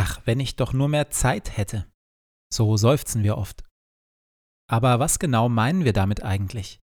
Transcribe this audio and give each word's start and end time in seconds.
Ach, 0.00 0.24
wenn 0.26 0.38
ich 0.38 0.54
doch 0.54 0.72
nur 0.72 0.88
mehr 0.88 1.10
Zeit 1.10 1.56
hätte. 1.56 1.90
So 2.54 2.76
seufzen 2.76 3.24
wir 3.24 3.36
oft. 3.36 3.64
Aber 4.70 5.00
was 5.00 5.18
genau 5.18 5.48
meinen 5.48 5.84
wir 5.84 5.92
damit 5.92 6.22
eigentlich? 6.22 6.78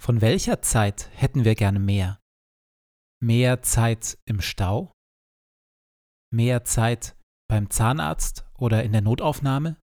Von 0.00 0.22
welcher 0.22 0.62
Zeit 0.62 1.10
hätten 1.12 1.44
wir 1.44 1.54
gerne 1.54 1.78
mehr? 1.78 2.18
Mehr 3.20 3.60
Zeit 3.60 4.16
im 4.24 4.40
Stau? 4.40 4.92
Mehr 6.32 6.64
Zeit 6.64 7.18
beim 7.50 7.68
Zahnarzt 7.68 8.46
oder 8.54 8.82
in 8.82 8.92
der 8.92 9.02
Notaufnahme? 9.02 9.76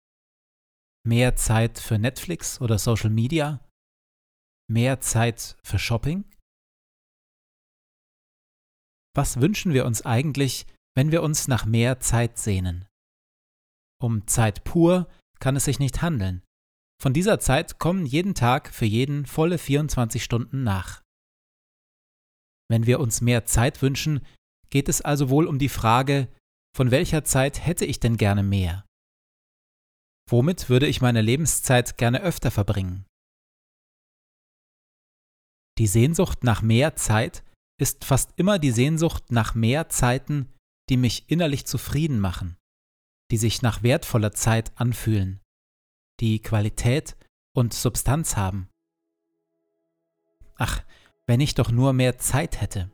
Mehr 1.04 1.34
Zeit 1.34 1.80
für 1.80 1.98
Netflix 1.98 2.60
oder 2.60 2.78
Social 2.78 3.10
Media? 3.10 3.68
Mehr 4.70 5.00
Zeit 5.00 5.58
für 5.64 5.80
Shopping? 5.80 6.30
Was 9.16 9.40
wünschen 9.40 9.72
wir 9.72 9.84
uns 9.84 10.02
eigentlich, 10.06 10.64
wenn 10.94 11.12
wir 11.12 11.22
uns 11.22 11.48
nach 11.48 11.64
mehr 11.64 12.00
Zeit 12.00 12.38
sehnen. 12.38 12.86
Um 14.00 14.26
Zeit 14.26 14.64
pur 14.64 15.08
kann 15.38 15.56
es 15.56 15.64
sich 15.64 15.78
nicht 15.78 16.02
handeln. 16.02 16.42
Von 17.00 17.12
dieser 17.12 17.40
Zeit 17.40 17.78
kommen 17.78 18.06
jeden 18.06 18.34
Tag 18.34 18.72
für 18.72 18.84
jeden 18.84 19.26
volle 19.26 19.58
24 19.58 20.22
Stunden 20.22 20.62
nach. 20.62 21.02
Wenn 22.68 22.86
wir 22.86 23.00
uns 23.00 23.20
mehr 23.20 23.44
Zeit 23.44 23.82
wünschen, 23.82 24.24
geht 24.70 24.88
es 24.88 25.00
also 25.00 25.28
wohl 25.28 25.46
um 25.46 25.58
die 25.58 25.68
Frage, 25.68 26.28
von 26.74 26.90
welcher 26.90 27.24
Zeit 27.24 27.64
hätte 27.64 27.84
ich 27.84 28.00
denn 28.00 28.16
gerne 28.16 28.42
mehr? 28.42 28.86
Womit 30.30 30.68
würde 30.70 30.86
ich 30.86 31.00
meine 31.00 31.20
Lebenszeit 31.20 31.98
gerne 31.98 32.22
öfter 32.22 32.50
verbringen? 32.50 33.04
Die 35.78 35.86
Sehnsucht 35.86 36.44
nach 36.44 36.62
mehr 36.62 36.96
Zeit 36.96 37.44
ist 37.78 38.04
fast 38.04 38.32
immer 38.36 38.58
die 38.58 38.70
Sehnsucht 38.70 39.30
nach 39.30 39.54
mehr 39.54 39.88
Zeiten, 39.88 40.52
die 40.88 40.96
mich 40.96 41.30
innerlich 41.30 41.66
zufrieden 41.66 42.20
machen, 42.20 42.56
die 43.30 43.36
sich 43.36 43.62
nach 43.62 43.82
wertvoller 43.82 44.32
Zeit 44.32 44.72
anfühlen, 44.76 45.40
die 46.20 46.40
Qualität 46.40 47.16
und 47.54 47.74
Substanz 47.74 48.36
haben. 48.36 48.68
Ach, 50.56 50.82
wenn 51.26 51.40
ich 51.40 51.54
doch 51.54 51.70
nur 51.70 51.92
mehr 51.92 52.18
Zeit 52.18 52.60
hätte. 52.60 52.90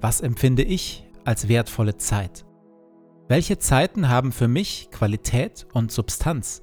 Was 0.00 0.20
empfinde 0.20 0.62
ich 0.62 1.06
als 1.24 1.48
wertvolle 1.48 1.96
Zeit? 1.96 2.44
Welche 3.26 3.58
Zeiten 3.58 4.10
haben 4.10 4.32
für 4.32 4.48
mich 4.48 4.90
Qualität 4.90 5.66
und 5.72 5.90
Substanz? 5.90 6.62